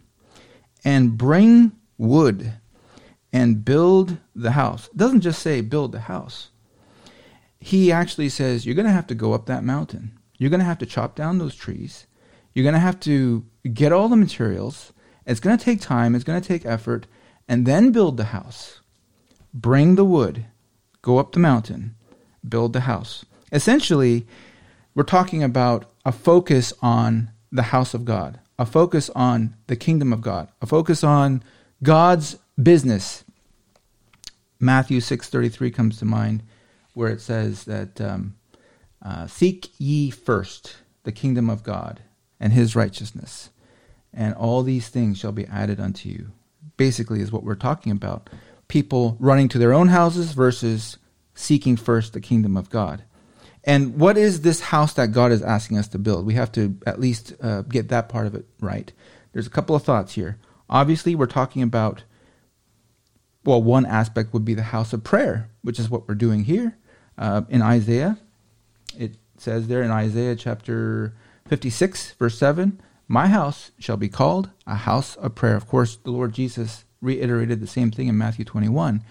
and 0.84 1.18
bring 1.18 1.72
wood 1.98 2.53
and 3.32 3.63
build 3.63 4.18
the 4.36 4.51
house. 4.51 4.88
It 4.88 4.98
doesn't 4.98 5.22
just 5.22 5.41
say 5.41 5.62
build 5.62 5.91
the 5.91 6.01
house. 6.01 6.50
He 7.60 7.91
actually 7.91 8.29
says, 8.29 8.65
You're 8.65 8.75
going 8.75 8.88
to 8.88 8.91
have 8.91 9.08
to 9.08 9.15
go 9.15 9.34
up 9.34 9.46
that 9.46 9.63
mountain. 9.63 10.18
You're 10.38 10.50
going 10.50 10.62
to 10.62 10.65
have 10.65 10.79
to 10.79 10.86
chop 10.86 11.15
down 11.15 11.38
those 11.38 11.56
trees. 11.56 12.08
You're 12.53 12.63
going 12.63 12.74
to 12.74 12.79
have 12.79 13.00
to 13.01 13.46
get 13.74 13.91
all 13.91 14.10
the 14.10 14.15
materials. 14.15 14.94
It's 15.25 15.39
going 15.39 15.58
to 15.58 15.63
take 15.63 15.82
time, 15.82 16.15
it's 16.15 16.24
going 16.24 16.41
to 16.41 16.48
take 16.48 16.65
effort, 16.65 17.06
and 17.48 17.65
then 17.65 17.91
build 17.91 18.18
the 18.18 18.25
house. 18.25 18.79
Bring 19.53 19.96
the 19.96 20.06
wood, 20.06 20.46
go 21.10 21.18
up 21.18 21.32
the 21.32 21.39
mountain, 21.39 21.96
build 22.48 22.72
the 22.72 22.82
house. 22.82 23.25
Essentially, 23.51 24.28
we're 24.94 25.01
talking 25.01 25.42
about 25.44 25.89
a 26.06 26.12
focus 26.12 26.72
on 26.84 27.32
the 27.51 27.63
house 27.74 27.96
of 27.96 28.06
God, 28.06 28.39
a 28.60 28.66
focus 28.66 29.10
on 29.16 29.56
the 29.66 29.75
kingdom 29.75 30.13
of 30.13 30.22
God, 30.22 30.50
a 30.62 30.68
focus 30.68 31.04
on 31.04 31.42
God's 31.82 32.38
business. 32.62 33.24
Matthew 34.60 35.00
6:33 35.00 35.72
comes 35.74 35.98
to 35.98 36.06
mind 36.06 36.44
where 36.94 37.10
it 37.10 37.22
says 37.22 37.63
that 37.63 38.00
um, 38.00 38.36
uh, 39.01 39.25
seek 39.25 39.72
ye 39.80 40.12
first 40.12 40.78
the 41.06 41.12
kingdom 41.12 41.50
of 41.50 41.63
God 41.63 42.01
and 42.39 42.54
his 42.54 42.75
righteousness 42.75 43.50
and 44.13 44.36
all 44.36 44.62
these 44.62 44.89
things 44.89 45.18
shall 45.18 45.32
be 45.32 45.48
added 45.48 45.80
unto 45.80 46.08
you 46.08 46.34
basically 46.78 47.20
is 47.20 47.32
what 47.32 47.44
we're 47.44 47.56
talking 47.56 47.92
about 47.92 48.30
people 48.69 49.17
running 49.19 49.49
to 49.49 49.57
their 49.57 49.73
own 49.73 49.89
houses 49.89 50.31
versus 50.31 50.97
seeking 51.35 51.75
first 51.75 52.13
the 52.13 52.21
kingdom 52.21 52.55
of 52.55 52.69
God 52.69 53.03
and 53.63 53.99
what 53.99 54.17
is 54.17 54.41
this 54.41 54.61
house 54.61 54.93
that 54.93 55.11
God 55.11 55.31
is 55.31 55.41
asking 55.41 55.77
us 55.77 55.88
to 55.89 55.99
build? 55.99 56.25
We 56.25 56.35
have 56.35 56.51
to 56.53 56.77
at 56.85 56.99
least 56.99 57.33
uh, 57.41 57.63
get 57.63 57.89
that 57.89 58.09
part 58.09 58.25
of 58.25 58.35
it 58.35 58.45
right. 58.59 58.91
There's 59.33 59.47
a 59.47 59.51
couple 59.51 59.75
of 59.75 59.83
thoughts 59.83 60.13
here. 60.13 60.39
Obviously, 60.69 61.13
we're 61.13 61.25
talking 61.25 61.61
about, 61.61 62.03
well, 63.43 63.61
one 63.61 63.85
aspect 63.85 64.33
would 64.33 64.45
be 64.45 64.53
the 64.53 64.63
house 64.63 64.93
of 64.93 65.03
prayer, 65.03 65.49
which 65.61 65.79
is 65.79 65.89
what 65.89 66.07
we're 66.07 66.15
doing 66.15 66.45
here 66.45 66.77
uh, 67.17 67.41
in 67.49 67.61
Isaiah. 67.61 68.17
It 68.97 69.17
says 69.38 69.67
there 69.67 69.83
in 69.83 69.91
Isaiah 69.91 70.35
chapter 70.35 71.13
56, 71.47 72.13
verse 72.13 72.38
7, 72.38 72.81
My 73.07 73.27
house 73.27 73.71
shall 73.77 73.97
be 73.97 74.09
called 74.09 74.51
a 74.65 74.75
house 74.75 75.15
of 75.17 75.35
prayer. 75.35 75.55
Of 75.55 75.67
course, 75.67 75.97
the 75.97 76.11
Lord 76.11 76.33
Jesus 76.33 76.85
reiterated 77.01 77.60
the 77.60 77.68
same 77.68 77.91
thing 77.91 78.08
in 78.08 78.18
Matthew 78.18 78.46
21 78.46 79.03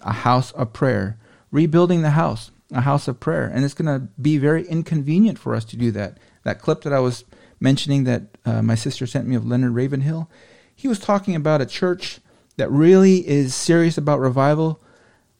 a 0.00 0.12
house 0.12 0.52
of 0.52 0.72
prayer. 0.72 1.18
Rebuilding 1.50 2.02
the 2.02 2.10
house 2.10 2.50
a 2.72 2.80
house 2.80 3.08
of 3.08 3.20
prayer. 3.20 3.46
And 3.46 3.64
it's 3.64 3.74
going 3.74 4.00
to 4.00 4.08
be 4.20 4.38
very 4.38 4.66
inconvenient 4.66 5.38
for 5.38 5.54
us 5.54 5.64
to 5.66 5.76
do 5.76 5.90
that. 5.92 6.18
That 6.42 6.60
clip 6.60 6.82
that 6.82 6.92
I 6.92 7.00
was 7.00 7.24
mentioning 7.60 8.04
that 8.04 8.22
uh, 8.44 8.62
my 8.62 8.74
sister 8.74 9.06
sent 9.06 9.26
me 9.26 9.36
of 9.36 9.46
Leonard 9.46 9.74
Ravenhill, 9.74 10.28
he 10.74 10.88
was 10.88 10.98
talking 10.98 11.34
about 11.34 11.60
a 11.60 11.66
church 11.66 12.20
that 12.56 12.70
really 12.70 13.26
is 13.26 13.54
serious 13.54 13.96
about 13.96 14.20
revival. 14.20 14.82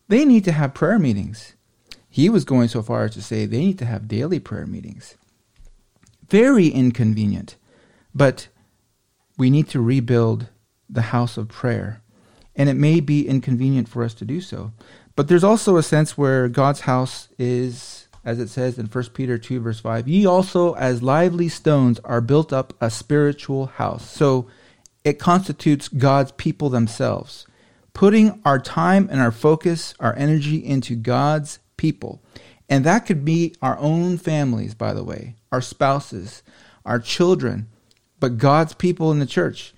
They 0.09 0.25
need 0.25 0.45
to 0.45 0.53
have 0.53 0.75
prayer 0.75 0.99
meetings. 0.99 1.55
He 2.09 2.31
was 2.31 2.45
going 2.45 2.69
so 2.69 2.83
far 2.83 3.05
as 3.05 3.13
to 3.13 3.23
say 3.23 3.45
they 3.45 3.59
need 3.59 3.79
to 3.81 3.87
have 3.87 4.09
daily 4.09 4.41
prayer 4.41 4.67
meetings. 4.67 5.17
Very 6.29 6.69
inconvenient. 6.69 7.57
But 8.15 8.49
we 9.37 9.51
need 9.51 9.69
to 9.69 9.81
rebuild 9.81 10.49
the 10.89 11.03
house 11.03 11.37
of 11.37 11.49
prayer. 11.49 12.03
And 12.55 12.69
it 12.69 12.75
may 12.75 13.01
be 13.01 13.29
inconvenient 13.29 13.89
for 13.89 14.03
us 14.03 14.15
to 14.15 14.25
do 14.25 14.41
so. 14.41 14.73
But 15.15 15.29
there's 15.29 15.45
also 15.45 15.77
a 15.77 15.83
sense 15.83 16.17
where 16.17 16.49
God's 16.49 16.81
house 16.81 17.29
is, 17.39 18.09
as 18.25 18.39
it 18.39 18.49
says 18.49 18.79
in 18.79 18.87
1 18.87 19.05
Peter 19.15 19.39
2, 19.39 19.61
verse 19.61 19.81
5, 19.81 20.09
ye 20.09 20.27
also 20.27 20.75
as 20.75 21.03
lively 21.03 21.49
stones 21.49 21.99
are 22.05 22.21
built 22.21 22.53
up 22.53 22.75
a 22.81 22.91
spiritual 22.91 23.67
house. 23.67 24.09
So 24.11 24.47
it 25.05 25.19
constitutes 25.19 25.89
God's 25.89 26.33
people 26.33 26.69
themselves. 26.69 27.47
Putting 27.93 28.41
our 28.45 28.59
time 28.59 29.09
and 29.11 29.21
our 29.21 29.33
focus, 29.33 29.95
our 30.01 30.15
energy 30.17 30.57
into 30.57 30.95
God's 30.95 31.61
people. 31.77 32.21
And 32.69 32.85
that 32.85 33.07
could 33.07 33.25
be 33.25 33.55
our 33.63 33.79
own 33.79 34.19
families, 34.19 34.75
by 34.75 34.93
the 34.93 35.05
way, 35.05 35.37
our 35.53 35.61
spouses, 35.63 36.43
our 36.85 36.99
children, 36.99 37.69
but 38.19 38.39
God's 38.39 38.75
people 38.75 39.13
in 39.13 39.19
the 39.19 39.27
church. 39.27 39.73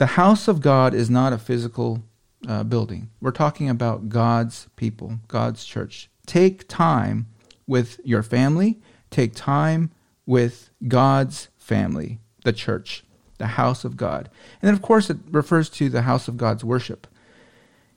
The 0.00 0.16
house 0.16 0.48
of 0.48 0.62
God 0.62 0.94
is 0.94 1.10
not 1.10 1.34
a 1.34 1.38
physical 1.38 2.02
uh, 2.48 2.64
building. 2.64 3.10
We're 3.20 3.32
talking 3.32 3.68
about 3.68 4.08
God's 4.08 4.66
people, 4.76 5.18
God's 5.28 5.62
church. 5.62 6.08
Take 6.24 6.66
time 6.68 7.26
with 7.66 8.00
your 8.02 8.22
family, 8.22 8.80
take 9.10 9.34
time 9.34 9.90
with 10.24 10.70
God's 10.88 11.48
family, 11.58 12.18
the 12.46 12.52
church, 12.54 13.04
the 13.36 13.48
house 13.48 13.84
of 13.84 13.98
God. 13.98 14.30
And 14.62 14.68
then, 14.68 14.72
of 14.72 14.80
course, 14.80 15.10
it 15.10 15.18
refers 15.30 15.68
to 15.68 15.90
the 15.90 16.00
house 16.00 16.28
of 16.28 16.38
God's 16.38 16.64
worship. 16.64 17.06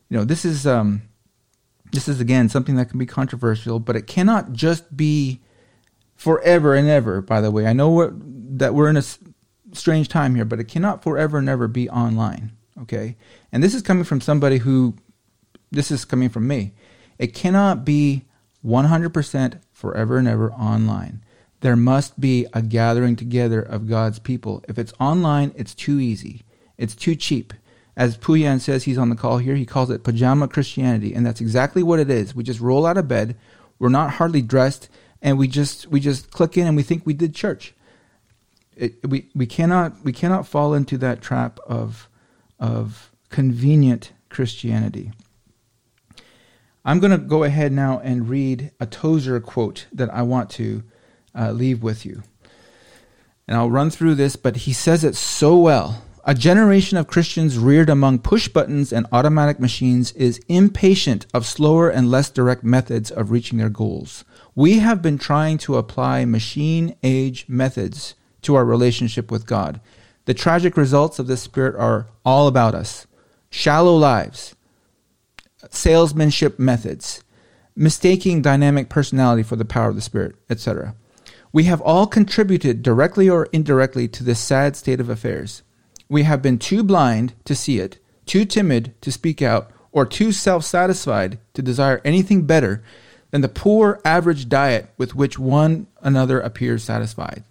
You 0.10 0.18
know, 0.18 0.26
this 0.26 0.44
is 0.44 0.68
um, 0.68 1.04
this 1.94 2.10
is 2.10 2.20
again 2.20 2.50
something 2.50 2.76
that 2.76 2.90
can 2.90 3.00
be 3.00 3.06
controversial, 3.06 3.80
but 3.80 3.96
it 3.96 4.08
cannot 4.08 4.52
just 4.52 4.98
be 4.98 5.40
forever 6.18 6.76
and 6.76 6.90
ever. 6.90 7.22
By 7.22 7.40
the 7.40 7.50
way, 7.50 7.66
I 7.66 7.72
know 7.72 8.12
that 8.14 8.74
we're 8.74 8.90
in 8.90 8.98
a 8.98 9.04
strange 9.74 10.10
time 10.10 10.36
here, 10.36 10.46
but 10.46 10.60
it 10.60 10.68
cannot 10.68 11.04
forever 11.04 11.38
and 11.38 11.50
ever 11.50 11.68
be 11.68 11.90
online. 11.90 12.52
Okay, 12.82 13.18
and 13.52 13.64
this 13.64 13.76
is 13.76 13.82
coming 13.82 14.04
from 14.04 14.22
somebody 14.22 14.58
who, 14.58 14.96
this 15.72 15.92
is 15.92 16.06
coming 16.06 16.30
from 16.30 16.48
me. 16.48 16.74
It 17.20 17.34
cannot 17.34 17.86
be 17.86 18.26
100% 18.66 19.60
forever 19.72 20.18
and 20.18 20.28
ever 20.28 20.52
online. 20.54 21.24
There 21.62 21.76
must 21.76 22.20
be 22.20 22.46
a 22.54 22.62
gathering 22.62 23.16
together 23.16 23.62
of 23.62 23.88
God's 23.88 24.20
people. 24.20 24.64
If 24.68 24.78
it's 24.78 24.94
online, 25.00 25.54
it's 25.56 25.76
too 25.76 26.00
easy. 26.00 26.42
It's 26.78 26.96
too 26.96 27.16
cheap. 27.16 27.54
As 27.96 28.18
Puyan 28.18 28.60
says, 28.60 28.84
he's 28.84 28.98
on 28.98 29.10
the 29.10 29.16
call 29.16 29.38
here, 29.38 29.56
he 29.56 29.66
calls 29.66 29.92
it 29.92 30.04
pajama 30.04 30.48
Christianity, 30.48 31.14
and 31.14 31.26
that's 31.26 31.42
exactly 31.42 31.84
what 31.84 32.00
it 32.00 32.10
is. 32.10 32.34
We 32.34 32.44
just 32.44 32.60
roll 32.60 32.86
out 32.86 32.98
of 32.98 33.08
bed, 33.08 33.38
we're 33.78 33.90
not 33.90 34.12
hardly 34.12 34.42
dressed, 34.42 34.90
and 35.22 35.38
we 35.38 35.48
just 35.48 35.88
we 35.88 36.00
just 36.00 36.32
click 36.32 36.58
in 36.58 36.68
and 36.68 36.76
we 36.76 36.84
think 36.84 37.06
we 37.06 37.14
did 37.14 37.36
church. 37.36 37.74
It, 38.76 39.08
we 39.08 39.30
we 39.36 39.46
cannot 39.46 40.04
we 40.04 40.14
cannot 40.14 40.48
fall 40.48 40.74
into 40.74 40.98
that 41.00 41.22
trap 41.22 41.60
of 41.68 42.10
of 42.60 43.12
convenient 43.30 44.12
Christianity. 44.30 45.12
I'm 46.86 47.00
going 47.00 47.12
to 47.12 47.18
go 47.18 47.44
ahead 47.44 47.72
now 47.72 48.00
and 48.04 48.30
read 48.30 48.72
a 48.80 48.86
Tozer 48.86 49.40
quote 49.40 49.88
that 49.94 50.14
I 50.14 50.22
want 50.22 50.50
to 50.52 50.84
uh, 51.34 51.52
leave 51.52 51.82
with 51.82 52.06
you. 52.06 52.24
And 53.48 53.58
I'll 53.58 53.72
run 53.72 53.90
through 53.90 54.16
this, 54.16 54.36
but 54.36 54.58
he 54.58 54.74
says 54.74 55.04
it 55.04 55.16
so 55.16 55.58
well. 55.58 56.04
A 56.26 56.34
generation 56.34 56.98
of 56.98 57.08
Christians 57.08 57.58
reared 57.58 57.90
among 57.90 58.20
push 58.20 58.48
buttons 58.48 58.94
and 58.94 59.06
automatic 59.12 59.60
machines 59.60 60.14
is 60.14 60.40
impatient 60.48 61.26
of 61.34 61.46
slower 61.46 61.90
and 61.90 62.10
less 62.10 62.30
direct 62.30 62.64
methods 62.64 63.12
of 63.12 63.32
reaching 63.32 63.58
their 63.58 63.70
goals. 63.70 64.24
We 64.56 64.80
have 64.80 65.02
been 65.02 65.18
trying 65.18 65.58
to 65.60 65.76
apply 65.76 66.24
machine 66.24 66.96
age 67.04 67.46
methods 67.50 68.16
to 68.44 68.56
our 68.56 68.66
relationship 68.66 69.32
with 69.32 69.46
God. 69.46 69.80
The 70.26 70.34
tragic 70.34 70.78
results 70.78 71.20
of 71.20 71.28
this 71.28 71.42
spirit 71.42 71.76
are 71.76 72.08
all 72.24 72.48
about 72.48 72.76
us 72.76 73.08
shallow 73.50 73.96
lives, 73.96 74.56
salesmanship 75.70 76.58
methods, 76.58 77.24
mistaking 77.76 78.42
dynamic 78.42 78.90
personality 78.90 79.44
for 79.44 79.56
the 79.56 79.66
power 79.66 79.90
of 79.90 79.96
the 79.96 80.02
Spirit, 80.02 80.36
etc. 80.50 80.96
We 81.52 81.66
have 81.66 81.82
all 81.82 82.08
contributed 82.08 82.82
directly 82.82 83.30
or 83.30 83.48
indirectly 83.52 84.08
to 84.08 84.24
this 84.24 84.40
sad 84.40 84.76
state 84.76 85.00
of 85.00 85.10
affairs. 85.10 85.62
We 86.10 86.24
have 86.24 86.42
been 86.42 86.58
too 86.58 86.84
blind 86.84 87.34
to 87.46 87.56
see 87.56 87.80
it, 87.80 88.00
too 88.26 88.46
timid 88.46 89.00
to 89.02 89.12
speak 89.12 89.42
out, 89.42 89.72
or 89.92 90.06
too 90.06 90.32
self 90.32 90.66
satisfied 90.66 91.38
to 91.54 91.62
desire 91.62 92.02
anything 92.04 92.46
better 92.46 92.84
than 93.30 93.42
the 93.42 93.50
poor 93.50 94.00
average 94.04 94.50
diet 94.50 94.90
with 94.98 95.16
which 95.16 95.38
one 95.38 95.88
another 96.02 96.40
appears 96.40 96.84
satisfied. 96.84 97.44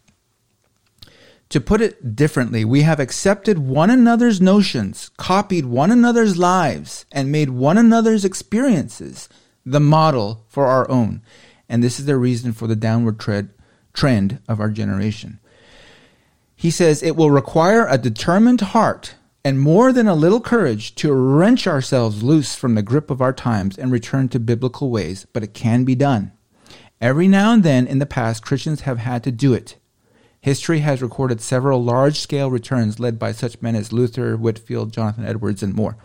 To 1.52 1.60
put 1.60 1.82
it 1.82 2.16
differently, 2.16 2.64
we 2.64 2.80
have 2.80 2.98
accepted 2.98 3.58
one 3.58 3.90
another's 3.90 4.40
notions, 4.40 5.10
copied 5.18 5.66
one 5.66 5.90
another's 5.90 6.38
lives, 6.38 7.04
and 7.12 7.30
made 7.30 7.50
one 7.50 7.76
another's 7.76 8.24
experiences 8.24 9.28
the 9.66 9.78
model 9.78 10.46
for 10.48 10.64
our 10.64 10.90
own. 10.90 11.20
And 11.68 11.82
this 11.82 12.00
is 12.00 12.06
the 12.06 12.16
reason 12.16 12.54
for 12.54 12.66
the 12.66 12.74
downward 12.74 13.20
tread, 13.20 13.50
trend 13.92 14.40
of 14.48 14.60
our 14.60 14.70
generation. 14.70 15.40
He 16.56 16.70
says 16.70 17.02
it 17.02 17.16
will 17.16 17.30
require 17.30 17.86
a 17.86 17.98
determined 17.98 18.62
heart 18.62 19.16
and 19.44 19.60
more 19.60 19.92
than 19.92 20.08
a 20.08 20.14
little 20.14 20.40
courage 20.40 20.94
to 20.94 21.12
wrench 21.12 21.66
ourselves 21.66 22.22
loose 22.22 22.54
from 22.54 22.76
the 22.76 22.82
grip 22.82 23.10
of 23.10 23.20
our 23.20 23.34
times 23.34 23.76
and 23.76 23.92
return 23.92 24.30
to 24.30 24.40
biblical 24.40 24.88
ways, 24.88 25.26
but 25.34 25.42
it 25.42 25.52
can 25.52 25.84
be 25.84 25.96
done. 25.96 26.32
Every 26.98 27.28
now 27.28 27.52
and 27.52 27.62
then 27.62 27.86
in 27.86 27.98
the 27.98 28.06
past, 28.06 28.42
Christians 28.42 28.82
have 28.82 28.96
had 28.96 29.22
to 29.24 29.30
do 29.30 29.52
it. 29.52 29.76
History 30.42 30.80
has 30.80 31.00
recorded 31.00 31.40
several 31.40 31.84
large 31.84 32.18
scale 32.18 32.50
returns 32.50 32.98
led 32.98 33.16
by 33.16 33.30
such 33.30 33.62
men 33.62 33.76
as 33.76 33.92
Luther, 33.92 34.36
Whitefield, 34.36 34.92
Jonathan 34.92 35.24
Edwards, 35.24 35.62
and 35.62 35.72
more. 35.72 35.96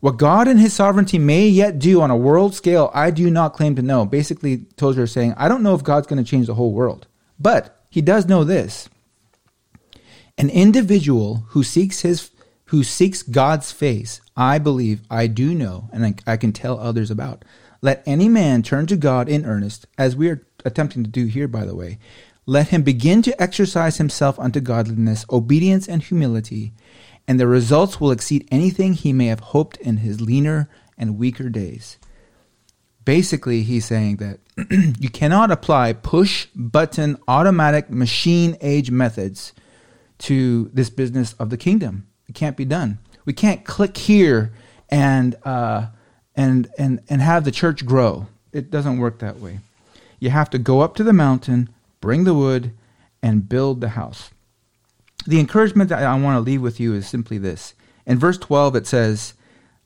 What 0.00 0.16
God 0.16 0.48
and 0.48 0.58
His 0.58 0.72
sovereignty 0.72 1.18
may 1.18 1.46
yet 1.46 1.78
do 1.78 2.00
on 2.00 2.10
a 2.10 2.16
world 2.16 2.54
scale, 2.54 2.90
I 2.94 3.10
do 3.10 3.30
not 3.30 3.52
claim 3.52 3.76
to 3.76 3.82
know. 3.82 4.06
Basically, 4.06 4.64
Tozer 4.78 5.02
is 5.02 5.12
saying, 5.12 5.34
I 5.36 5.48
don't 5.48 5.62
know 5.62 5.74
if 5.74 5.84
God's 5.84 6.06
going 6.06 6.22
to 6.22 6.28
change 6.28 6.46
the 6.46 6.54
whole 6.54 6.72
world. 6.72 7.08
But 7.38 7.84
He 7.90 8.00
does 8.00 8.26
know 8.26 8.42
this. 8.42 8.88
An 10.38 10.48
individual 10.48 11.44
who 11.48 11.62
seeks 11.62 12.00
His 12.00 12.30
who 12.70 12.82
seeks 12.82 13.22
God's 13.22 13.70
face, 13.70 14.20
I 14.36 14.58
believe 14.58 15.02
I 15.10 15.26
do 15.28 15.54
know, 15.54 15.88
and 15.92 16.04
I, 16.04 16.14
I 16.26 16.36
can 16.36 16.52
tell 16.52 16.80
others 16.80 17.10
about. 17.12 17.44
Let 17.80 18.02
any 18.06 18.28
man 18.28 18.62
turn 18.62 18.86
to 18.86 18.96
God 18.96 19.28
in 19.28 19.44
earnest, 19.44 19.86
as 19.96 20.16
we 20.16 20.30
are 20.30 20.44
attempting 20.64 21.04
to 21.04 21.10
do 21.10 21.26
here, 21.26 21.46
by 21.46 21.64
the 21.64 21.76
way, 21.76 21.98
let 22.46 22.68
him 22.68 22.82
begin 22.82 23.22
to 23.22 23.42
exercise 23.42 23.98
himself 23.98 24.38
unto 24.38 24.60
godliness, 24.60 25.26
obedience, 25.30 25.88
and 25.88 26.02
humility, 26.02 26.72
and 27.26 27.40
the 27.40 27.46
results 27.48 28.00
will 28.00 28.12
exceed 28.12 28.46
anything 28.50 28.94
he 28.94 29.12
may 29.12 29.26
have 29.26 29.40
hoped 29.40 29.76
in 29.78 29.98
his 29.98 30.20
leaner 30.20 30.68
and 30.96 31.18
weaker 31.18 31.48
days. 31.48 31.98
Basically, 33.04 33.62
he's 33.62 33.84
saying 33.84 34.16
that 34.16 34.38
you 35.00 35.10
cannot 35.10 35.50
apply 35.50 35.92
push 35.92 36.46
button 36.54 37.18
automatic 37.28 37.90
machine 37.90 38.56
age 38.60 38.90
methods 38.90 39.52
to 40.18 40.70
this 40.72 40.90
business 40.90 41.34
of 41.34 41.50
the 41.50 41.56
kingdom. 41.56 42.06
It 42.28 42.34
can't 42.34 42.56
be 42.56 42.64
done. 42.64 42.98
We 43.24 43.32
can't 43.32 43.64
click 43.64 43.96
here 43.96 44.52
and 44.88 45.34
uh, 45.44 45.86
and 46.34 46.68
and 46.78 47.00
and 47.08 47.20
have 47.20 47.44
the 47.44 47.50
church 47.50 47.84
grow. 47.84 48.28
It 48.52 48.70
doesn't 48.70 48.98
work 48.98 49.18
that 49.18 49.38
way. 49.38 49.60
You 50.18 50.30
have 50.30 50.50
to 50.50 50.58
go 50.58 50.80
up 50.80 50.94
to 50.96 51.04
the 51.04 51.12
mountain, 51.12 51.68
bring 52.06 52.22
the 52.22 52.34
wood, 52.34 52.70
and 53.20 53.48
build 53.48 53.80
the 53.80 53.88
house. 53.88 54.30
The 55.26 55.40
encouragement 55.40 55.88
that 55.88 56.04
I 56.04 56.14
want 56.16 56.36
to 56.36 56.40
leave 56.40 56.62
with 56.62 56.78
you 56.78 56.94
is 56.94 57.08
simply 57.08 57.36
this. 57.36 57.74
In 58.06 58.16
verse 58.16 58.38
12, 58.38 58.76
it 58.76 58.86
says, 58.86 59.34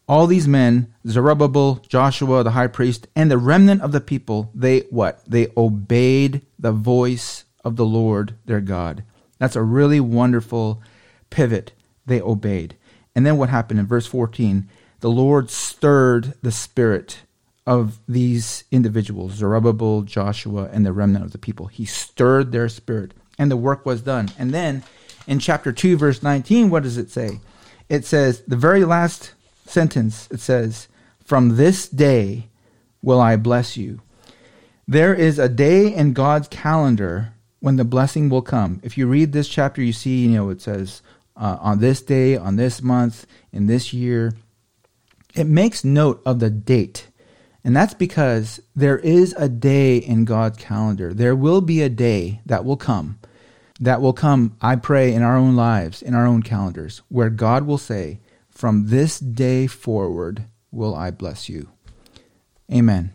All 0.06 0.26
these 0.26 0.46
men, 0.46 0.92
Zerubbabel, 1.08 1.76
Joshua, 1.88 2.44
the 2.44 2.50
high 2.50 2.66
priest, 2.66 3.08
and 3.16 3.30
the 3.30 3.38
remnant 3.38 3.80
of 3.80 3.92
the 3.92 4.02
people, 4.02 4.50
they 4.54 4.80
what? 4.90 5.24
They 5.26 5.46
obeyed 5.56 6.42
the 6.58 6.72
voice 6.72 7.46
of 7.64 7.76
the 7.76 7.86
Lord 7.86 8.34
their 8.44 8.60
God. 8.60 9.02
That's 9.38 9.56
a 9.56 9.62
really 9.62 9.98
wonderful 9.98 10.82
pivot. 11.30 11.72
They 12.04 12.20
obeyed. 12.20 12.76
And 13.14 13.24
then 13.24 13.38
what 13.38 13.48
happened 13.48 13.80
in 13.80 13.86
verse 13.86 14.06
14? 14.06 14.68
The 15.00 15.10
Lord 15.10 15.48
stirred 15.48 16.34
the 16.42 16.52
spirit 16.52 17.22
of 17.70 18.00
these 18.08 18.64
individuals, 18.72 19.34
Zerubbabel, 19.34 20.02
Joshua, 20.02 20.68
and 20.72 20.84
the 20.84 20.92
remnant 20.92 21.24
of 21.24 21.30
the 21.30 21.38
people. 21.38 21.66
He 21.66 21.84
stirred 21.84 22.50
their 22.50 22.68
spirit, 22.68 23.14
and 23.38 23.48
the 23.48 23.56
work 23.56 23.86
was 23.86 24.02
done. 24.02 24.28
And 24.36 24.52
then 24.52 24.82
in 25.28 25.38
chapter 25.38 25.70
2, 25.70 25.96
verse 25.96 26.20
19, 26.20 26.68
what 26.68 26.82
does 26.82 26.98
it 26.98 27.12
say? 27.12 27.38
It 27.88 28.04
says, 28.04 28.42
the 28.42 28.56
very 28.56 28.84
last 28.84 29.34
sentence, 29.66 30.26
it 30.32 30.40
says, 30.40 30.88
From 31.24 31.56
this 31.56 31.88
day 31.88 32.48
will 33.02 33.20
I 33.20 33.36
bless 33.36 33.76
you. 33.76 34.00
There 34.88 35.14
is 35.14 35.38
a 35.38 35.48
day 35.48 35.94
in 35.94 36.12
God's 36.12 36.48
calendar 36.48 37.34
when 37.60 37.76
the 37.76 37.84
blessing 37.84 38.28
will 38.30 38.42
come. 38.42 38.80
If 38.82 38.98
you 38.98 39.06
read 39.06 39.30
this 39.30 39.48
chapter, 39.48 39.80
you 39.80 39.92
see, 39.92 40.24
you 40.24 40.30
know, 40.30 40.50
it 40.50 40.60
says, 40.60 41.02
uh, 41.36 41.56
on 41.60 41.78
this 41.78 42.02
day, 42.02 42.36
on 42.36 42.56
this 42.56 42.82
month, 42.82 43.26
in 43.52 43.68
this 43.68 43.92
year. 43.92 44.32
It 45.36 45.46
makes 45.46 45.84
note 45.84 46.20
of 46.26 46.40
the 46.40 46.50
date 46.50 47.06
and 47.62 47.76
that's 47.76 47.94
because 47.94 48.60
there 48.74 48.98
is 48.98 49.34
a 49.36 49.48
day 49.48 49.98
in 49.98 50.24
God's 50.24 50.58
calendar. 50.58 51.12
There 51.12 51.36
will 51.36 51.60
be 51.60 51.82
a 51.82 51.88
day 51.88 52.40
that 52.46 52.64
will 52.64 52.76
come, 52.76 53.18
that 53.78 54.00
will 54.00 54.12
come, 54.12 54.56
I 54.60 54.76
pray, 54.76 55.12
in 55.12 55.22
our 55.22 55.36
own 55.36 55.56
lives, 55.56 56.02
in 56.02 56.14
our 56.14 56.26
own 56.26 56.42
calendars, 56.42 57.02
where 57.08 57.30
God 57.30 57.66
will 57.66 57.78
say, 57.78 58.20
From 58.48 58.88
this 58.88 59.18
day 59.18 59.66
forward 59.66 60.44
will 60.70 60.94
I 60.94 61.10
bless 61.10 61.48
you. 61.48 61.68
Amen. 62.72 63.12